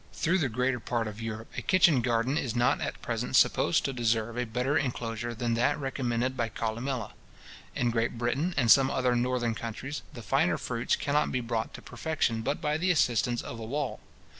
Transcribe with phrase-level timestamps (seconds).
[0.13, 3.93] Through the greater part of Europe, a kitchen garden is not at present supposed to
[3.93, 7.11] deserve a better inclosure than that recommended by Columella.
[7.75, 11.83] In Great Britain, and some other northern countries, the finer fruits cannot be brought to
[11.83, 13.99] perfection but by the assistance of a wall.